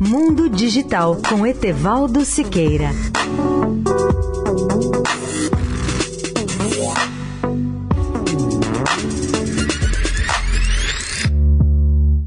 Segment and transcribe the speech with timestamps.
[0.00, 2.90] Mundo Digital com Etevaldo Siqueira.